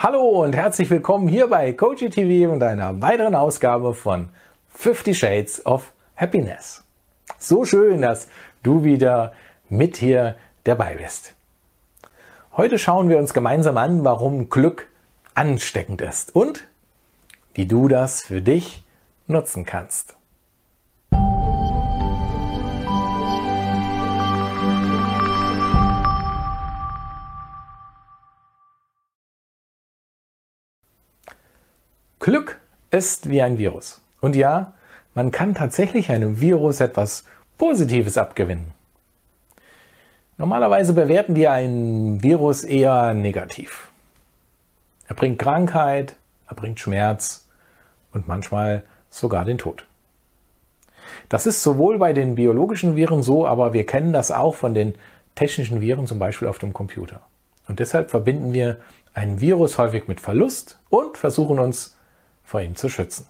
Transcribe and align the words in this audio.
Hallo 0.00 0.44
und 0.44 0.54
herzlich 0.54 0.88
willkommen 0.90 1.26
hier 1.26 1.48
bei 1.48 1.72
Coachy 1.72 2.08
TV 2.08 2.52
und 2.52 2.62
einer 2.62 3.02
weiteren 3.02 3.34
Ausgabe 3.34 3.94
von 3.94 4.28
50 4.74 5.18
Shades 5.18 5.66
of 5.66 5.92
Happiness. 6.14 6.84
So 7.36 7.64
schön, 7.64 8.02
dass 8.02 8.28
du 8.62 8.84
wieder 8.84 9.32
mit 9.68 9.96
hier 9.96 10.36
dabei 10.62 10.94
bist. 10.94 11.34
Heute 12.56 12.78
schauen 12.78 13.08
wir 13.08 13.18
uns 13.18 13.34
gemeinsam 13.34 13.76
an, 13.76 14.04
warum 14.04 14.48
Glück 14.48 14.86
ansteckend 15.34 16.00
ist 16.00 16.32
und 16.32 16.68
wie 17.54 17.66
du 17.66 17.88
das 17.88 18.22
für 18.22 18.40
dich 18.40 18.84
nutzen 19.26 19.64
kannst. 19.64 20.17
Glück 32.28 32.60
ist 32.90 33.30
wie 33.30 33.40
ein 33.40 33.56
Virus. 33.56 34.02
Und 34.20 34.36
ja, 34.36 34.74
man 35.14 35.30
kann 35.30 35.54
tatsächlich 35.54 36.10
einem 36.10 36.42
Virus 36.42 36.80
etwas 36.80 37.24
Positives 37.56 38.18
abgewinnen. 38.18 38.74
Normalerweise 40.36 40.92
bewerten 40.92 41.36
wir 41.36 41.52
ein 41.52 42.22
Virus 42.22 42.64
eher 42.64 43.14
negativ. 43.14 43.88
Er 45.06 45.14
bringt 45.14 45.38
Krankheit, 45.38 46.16
er 46.46 46.54
bringt 46.54 46.78
Schmerz 46.78 47.48
und 48.12 48.28
manchmal 48.28 48.82
sogar 49.08 49.46
den 49.46 49.56
Tod. 49.56 49.86
Das 51.30 51.46
ist 51.46 51.62
sowohl 51.62 51.96
bei 51.96 52.12
den 52.12 52.34
biologischen 52.34 52.94
Viren 52.94 53.22
so, 53.22 53.46
aber 53.46 53.72
wir 53.72 53.86
kennen 53.86 54.12
das 54.12 54.30
auch 54.32 54.54
von 54.54 54.74
den 54.74 54.96
technischen 55.34 55.80
Viren, 55.80 56.06
zum 56.06 56.18
Beispiel 56.18 56.48
auf 56.48 56.58
dem 56.58 56.74
Computer. 56.74 57.22
Und 57.68 57.78
deshalb 57.78 58.10
verbinden 58.10 58.52
wir 58.52 58.76
ein 59.14 59.40
Virus 59.40 59.78
häufig 59.78 60.08
mit 60.08 60.20
Verlust 60.20 60.78
und 60.90 61.16
versuchen 61.16 61.58
uns 61.58 61.94
vor 62.48 62.62
ihm 62.62 62.76
zu 62.76 62.88
schützen. 62.88 63.26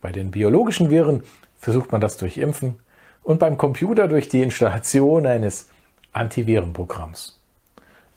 Bei 0.00 0.12
den 0.12 0.30
biologischen 0.30 0.90
Viren 0.90 1.24
versucht 1.58 1.90
man 1.90 2.00
das 2.00 2.18
durch 2.18 2.38
Impfen 2.38 2.78
und 3.24 3.40
beim 3.40 3.58
Computer 3.58 4.06
durch 4.06 4.28
die 4.28 4.42
Installation 4.42 5.26
eines 5.26 5.68
Antivirenprogramms. 6.12 7.40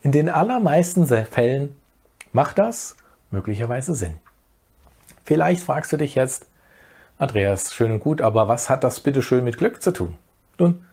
In 0.04 0.12
den 0.12 0.30
allermeisten 0.30 1.08
Fällen 1.08 1.76
macht 2.34 2.60
das 2.60 2.96
möglicherweise 3.32 3.96
Sinn. 3.96 4.20
Vielleicht 5.26 5.64
fragst 5.64 5.92
du 5.92 5.98
dich 5.98 6.14
jetzt, 6.14 6.46
Andreas, 7.18 7.74
schön 7.74 7.92
und 7.92 8.00
gut, 8.00 8.22
aber 8.22 8.48
was 8.48 8.70
hat 8.70 8.84
das 8.84 9.00
bitte 9.00 9.24
schön 9.24 9.44
mit 9.44 9.58
Glück 9.58 9.82
zu 9.82 9.92
tun? 9.92 10.20
Nun, 10.60 10.86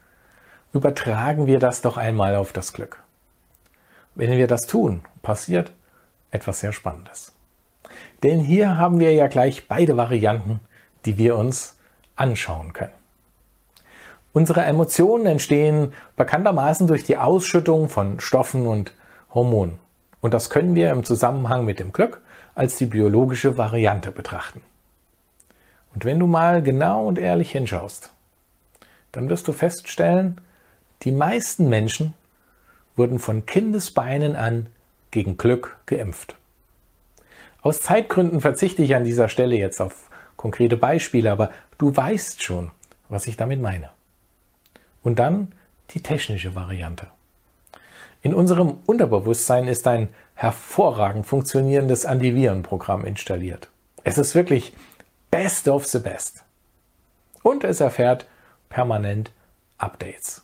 übertragen 0.72 1.46
wir 1.46 1.58
das 1.58 1.82
doch 1.82 1.98
einmal 1.98 2.34
auf 2.34 2.54
das 2.54 2.72
Glück. 2.72 3.02
Wenn 4.14 4.30
wir 4.30 4.46
das 4.46 4.62
tun, 4.62 5.02
passiert 5.20 5.70
etwas 6.30 6.60
sehr 6.60 6.72
Spannendes. 6.72 7.34
Denn 8.22 8.40
hier 8.40 8.76
haben 8.76 9.00
wir 9.00 9.14
ja 9.14 9.28
gleich 9.28 9.66
beide 9.68 9.96
Varianten, 9.96 10.60
die 11.04 11.16
wir 11.16 11.36
uns 11.36 11.76
anschauen 12.16 12.72
können. 12.72 12.92
Unsere 14.32 14.62
Emotionen 14.62 15.26
entstehen 15.26 15.92
bekanntermaßen 16.16 16.86
durch 16.86 17.04
die 17.04 17.16
Ausschüttung 17.16 17.88
von 17.88 18.20
Stoffen 18.20 18.66
und 18.66 18.92
Hormonen. 19.34 19.78
Und 20.20 20.34
das 20.34 20.50
können 20.50 20.74
wir 20.74 20.90
im 20.90 21.02
Zusammenhang 21.02 21.64
mit 21.64 21.80
dem 21.80 21.92
Glück 21.92 22.20
als 22.54 22.76
die 22.76 22.86
biologische 22.86 23.56
Variante 23.56 24.12
betrachten. 24.12 24.60
Und 25.94 26.04
wenn 26.04 26.18
du 26.18 26.26
mal 26.26 26.62
genau 26.62 27.06
und 27.06 27.18
ehrlich 27.18 27.50
hinschaust, 27.50 28.12
dann 29.12 29.28
wirst 29.28 29.48
du 29.48 29.52
feststellen, 29.52 30.40
die 31.02 31.12
meisten 31.12 31.68
Menschen 31.68 32.14
wurden 32.96 33.18
von 33.18 33.46
Kindesbeinen 33.46 34.36
an 34.36 34.66
gegen 35.10 35.36
Glück 35.36 35.78
geimpft. 35.86 36.36
Aus 37.62 37.80
Zeitgründen 37.80 38.40
verzichte 38.40 38.82
ich 38.82 38.94
an 38.94 39.04
dieser 39.04 39.28
Stelle 39.28 39.56
jetzt 39.56 39.80
auf 39.80 40.08
konkrete 40.36 40.76
Beispiele, 40.76 41.30
aber 41.30 41.50
du 41.78 41.94
weißt 41.94 42.42
schon, 42.42 42.70
was 43.08 43.26
ich 43.26 43.36
damit 43.36 43.60
meine. 43.60 43.90
Und 45.02 45.18
dann 45.18 45.52
die 45.90 46.02
technische 46.02 46.54
Variante. 46.54 47.06
In 48.22 48.34
unserem 48.34 48.78
Unterbewusstsein 48.86 49.66
ist 49.66 49.86
ein 49.86 50.08
hervorragend 50.34 51.26
funktionierendes 51.26 52.06
Antivirenprogramm 52.06 53.04
installiert. 53.04 53.68
Es 54.04 54.18
ist 54.18 54.34
wirklich 54.34 54.74
best 55.30 55.68
of 55.68 55.86
the 55.86 55.98
best. 55.98 56.44
Und 57.42 57.64
es 57.64 57.80
erfährt 57.80 58.26
permanent 58.68 59.32
Updates. 59.78 60.42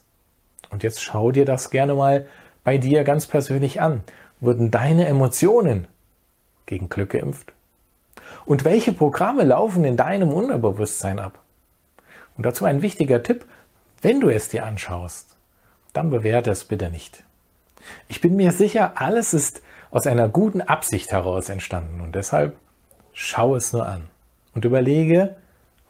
Und 0.70 0.82
jetzt 0.82 1.02
schau 1.02 1.32
dir 1.32 1.44
das 1.44 1.70
gerne 1.70 1.94
mal 1.94 2.26
bei 2.64 2.78
dir 2.78 3.04
ganz 3.04 3.26
persönlich 3.26 3.80
an. 3.80 4.02
Wurden 4.40 4.70
deine 4.70 5.06
Emotionen 5.06 5.86
gegen 6.66 6.88
Glück 6.88 7.10
geimpft? 7.10 7.52
Und 8.44 8.64
welche 8.64 8.92
Programme 8.92 9.44
laufen 9.44 9.84
in 9.84 9.96
deinem 9.96 10.32
Unterbewusstsein 10.32 11.18
ab? 11.18 11.38
Und 12.36 12.44
dazu 12.44 12.64
ein 12.64 12.82
wichtiger 12.82 13.22
Tipp, 13.22 13.46
wenn 14.02 14.20
du 14.20 14.28
es 14.28 14.48
dir 14.48 14.64
anschaust, 14.66 15.36
dann 15.92 16.10
bewerte 16.10 16.50
es 16.50 16.64
bitte 16.64 16.90
nicht. 16.90 17.24
Ich 18.08 18.20
bin 18.20 18.36
mir 18.36 18.52
sicher, 18.52 18.92
alles 18.96 19.32
ist 19.32 19.62
aus 19.90 20.06
einer 20.06 20.28
guten 20.28 20.60
Absicht 20.60 21.12
heraus 21.12 21.48
entstanden 21.48 22.00
und 22.00 22.14
deshalb 22.14 22.56
schau 23.12 23.56
es 23.56 23.72
nur 23.72 23.86
an 23.86 24.08
und 24.54 24.64
überlege, 24.64 25.36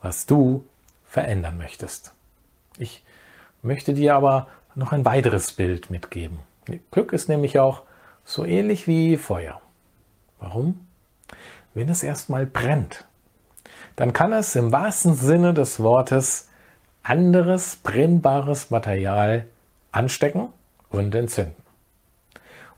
was 0.03 0.26
du 0.26 0.65
verändern 1.04 1.59
möchtest. 1.59 2.12
Ich 2.78 3.03
möchte 3.62 3.94
dir 3.94 4.15
aber 4.15 4.48
noch 4.75 4.92
ein 4.92 5.04
weiteres 5.04 5.53
Bild 5.53 5.91
mitgeben. 5.91 6.38
Glück 6.91 7.12
ist 7.12 7.28
nämlich 7.28 7.59
auch 7.59 7.82
so 8.25 8.44
ähnlich 8.44 8.86
wie 8.86 9.16
Feuer. 9.16 9.60
Warum? 10.38 10.86
Wenn 11.74 11.88
es 11.88 12.02
erstmal 12.02 12.47
brennt, 12.47 13.04
dann 13.97 14.12
kann 14.12 14.32
es 14.32 14.56
im 14.56 14.72
wahrsten 14.72 15.14
Sinne 15.14 15.54
des 15.54 15.80
Wortes 15.80 16.48
anderes 17.02 17.76
brennbares 17.76 18.70
Material 18.70 19.47
anstecken 19.92 20.48
und 20.91 21.14
entzünden. 21.14 21.62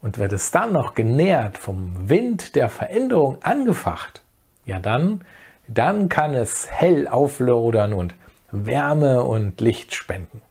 Und 0.00 0.19
wird 0.19 0.32
es 0.32 0.50
dann 0.50 0.72
noch 0.72 0.94
genährt 0.94 1.58
vom 1.58 2.08
Wind 2.08 2.54
der 2.54 2.69
Veränderung 2.69 3.42
angefacht, 3.42 4.22
ja 4.64 4.78
dann, 4.78 5.25
dann 5.66 6.08
kann 6.08 6.34
es 6.34 6.70
hell 6.70 7.08
auflodern 7.08 7.92
und 7.92 8.14
Wärme 8.50 9.25
und 9.25 9.60
Licht 9.60 9.94
spenden. 9.94 10.42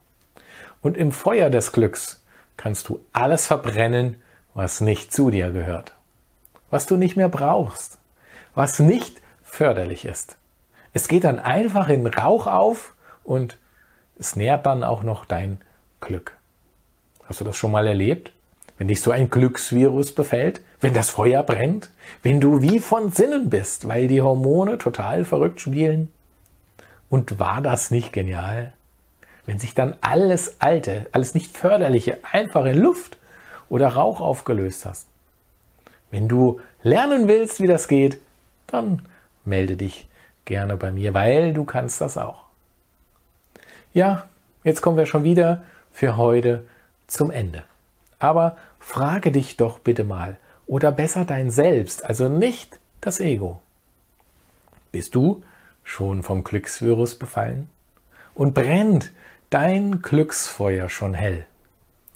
Und 0.81 0.97
im 0.97 1.11
Feuer 1.11 1.49
des 1.49 1.71
Glücks 1.71 2.23
kannst 2.57 2.89
du 2.89 2.99
alles 3.13 3.47
verbrennen, 3.47 4.21
was 4.53 4.81
nicht 4.81 5.13
zu 5.13 5.31
dir 5.31 5.51
gehört 5.51 5.96
was 6.69 6.85
du 6.85 6.97
nicht 6.97 7.15
mehr 7.15 7.29
brauchst, 7.29 7.97
was 8.55 8.79
nicht 8.79 9.21
förderlich 9.43 10.05
ist. 10.05 10.37
Es 10.93 11.07
geht 11.07 11.23
dann 11.23 11.39
einfach 11.39 11.89
in 11.89 12.07
Rauch 12.07 12.47
auf 12.47 12.95
und 13.23 13.57
es 14.19 14.35
nährt 14.35 14.65
dann 14.65 14.83
auch 14.83 15.03
noch 15.03 15.25
dein 15.25 15.61
Glück. 16.01 16.37
Hast 17.25 17.41
du 17.41 17.45
das 17.45 17.57
schon 17.57 17.71
mal 17.71 17.87
erlebt? 17.87 18.31
Wenn 18.77 18.87
dich 18.87 19.01
so 19.01 19.11
ein 19.11 19.29
Glücksvirus 19.29 20.13
befällt, 20.13 20.61
wenn 20.81 20.93
das 20.93 21.09
Feuer 21.09 21.43
brennt, 21.43 21.89
wenn 22.21 22.39
du 22.39 22.61
wie 22.61 22.79
von 22.79 23.11
Sinnen 23.11 23.49
bist, 23.49 23.87
weil 23.87 24.07
die 24.07 24.21
Hormone 24.21 24.77
total 24.77 25.25
verrückt 25.25 25.61
spielen. 25.61 26.11
Und 27.09 27.39
war 27.39 27.61
das 27.61 27.89
nicht 27.89 28.13
genial? 28.13 28.73
Wenn 29.45 29.59
sich 29.59 29.73
dann 29.73 29.95
alles 30.01 30.57
Alte, 30.59 31.07
alles 31.11 31.33
nicht 31.33 31.57
Förderliche 31.57 32.19
einfach 32.31 32.65
in 32.65 32.77
Luft 32.77 33.17
oder 33.69 33.89
Rauch 33.89 34.21
aufgelöst 34.21 34.85
hast. 34.85 35.07
Wenn 36.11 36.27
du 36.27 36.61
lernen 36.83 37.27
willst, 37.27 37.61
wie 37.61 37.67
das 37.67 37.87
geht, 37.87 38.19
dann 38.67 39.01
melde 39.45 39.77
dich 39.77 40.07
gerne 40.45 40.77
bei 40.77 40.91
mir, 40.91 41.13
weil 41.13 41.53
du 41.53 41.65
kannst 41.65 42.01
das 42.01 42.17
auch. 42.17 42.45
Ja, 43.93 44.27
jetzt 44.63 44.81
kommen 44.81 44.97
wir 44.97 45.05
schon 45.05 45.23
wieder 45.23 45.63
für 45.91 46.17
heute 46.17 46.65
zum 47.07 47.31
Ende. 47.31 47.63
Aber 48.19 48.57
frage 48.79 49.31
dich 49.31 49.57
doch 49.57 49.79
bitte 49.79 50.03
mal, 50.03 50.37
oder 50.65 50.91
besser 50.91 51.25
dein 51.25 51.49
Selbst, 51.49 52.03
also 52.03 52.29
nicht 52.29 52.79
das 53.01 53.19
Ego. 53.19 53.61
Bist 54.91 55.15
du 55.15 55.43
schon 55.83 56.23
vom 56.23 56.43
Glücksvirus 56.43 57.15
befallen? 57.15 57.69
Und 58.33 58.53
brennt 58.53 59.11
dein 59.49 60.01
Glücksfeuer 60.01 60.89
schon 60.89 61.13
hell? 61.13 61.45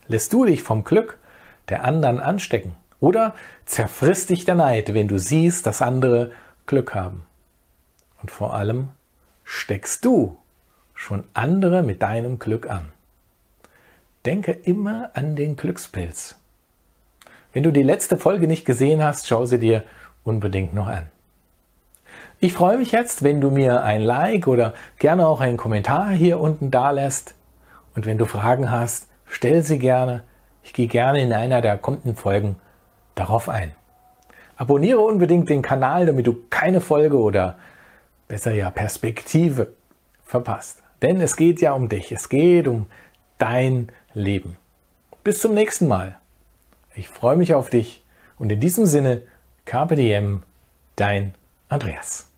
Lässt 0.07 0.33
du 0.33 0.45
dich 0.45 0.61
vom 0.61 0.83
Glück 0.83 1.17
der 1.69 1.85
anderen 1.85 2.19
anstecken? 2.19 2.75
Oder 3.01 3.36
zerfrisst 3.65 4.30
dich 4.30 4.45
der 4.45 4.56
Neid, 4.56 4.94
wenn 4.94 5.09
du 5.09 5.18
siehst, 5.18 5.65
dass 5.65 5.81
andere 5.81 6.31
Glück 6.68 6.95
haben. 6.95 7.25
Und 8.21 8.31
vor 8.31 8.53
allem 8.53 8.89
steckst 9.44 10.06
du 10.06 10.38
schon 10.94 11.25
andere 11.33 11.81
mit 11.81 12.03
deinem 12.03 12.39
Glück 12.39 12.69
an. 12.69 12.94
Denke 14.24 14.51
immer 14.51 15.09
an 15.15 15.36
den 15.36 15.56
Glückspilz. 15.56 16.36
Wenn 17.53 17.63
du 17.63 17.71
die 17.71 17.83
letzte 17.83 18.18
Folge 18.18 18.48
nicht 18.48 18.65
gesehen 18.65 19.04
hast, 19.04 19.27
schau 19.27 19.45
sie 19.45 19.59
dir 19.59 19.83
unbedingt 20.24 20.75
noch 20.75 20.88
an. 20.88 21.07
Ich 22.39 22.54
freue 22.54 22.77
mich 22.77 22.92
jetzt, 22.92 23.24
wenn 23.24 23.42
du 23.42 23.50
mir 23.50 23.83
ein 23.83 24.01
Like 24.01 24.47
oder 24.47 24.75
gerne 25.00 25.27
auch 25.27 25.42
einen 25.42 25.57
Kommentar 25.57 26.12
hier 26.12 26.39
unten 26.39 26.69
da 26.69 26.92
lässt. 26.92 27.33
Und 27.95 28.06
wenn 28.06 28.19
du 28.19 28.25
Fragen 28.25 28.69
hast, 28.69 29.07
stell 29.25 29.63
sie 29.63 29.80
gerne. 29.80 30.24
Ich 30.63 30.74
gehe 30.74 30.88
gerne 30.88 31.21
in 31.21 31.33
einer 31.33 31.62
der 31.62 31.80
kommenden 31.80 32.15
Folgen 32.15 32.57
darauf 33.15 33.49
ein. 33.49 33.73
Abonniere 34.55 34.99
unbedingt 34.99 35.49
den 35.49 35.61
Kanal, 35.61 36.05
damit 36.05 36.27
du 36.27 36.37
keine 36.49 36.81
Folge 36.81 37.17
oder 37.17 37.57
besser 38.27 38.53
ja 38.53 38.69
Perspektive 38.69 39.73
verpasst. 40.23 40.81
Denn 41.01 41.19
es 41.19 41.35
geht 41.35 41.61
ja 41.61 41.73
um 41.73 41.89
dich, 41.89 42.11
es 42.11 42.29
geht 42.29 42.67
um 42.67 42.85
dein 43.37 43.91
Leben. 44.13 44.57
Bis 45.23 45.41
zum 45.41 45.53
nächsten 45.53 45.87
Mal. 45.87 46.17
Ich 46.95 47.09
freue 47.09 47.37
mich 47.37 47.53
auf 47.53 47.69
dich 47.69 48.03
und 48.37 48.51
in 48.51 48.59
diesem 48.59 48.85
Sinne, 48.85 49.23
Diem, 49.65 50.43
dein 50.95 51.35
Andreas. 51.69 52.31